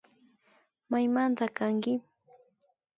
[0.89, 1.93] Maymanta kanki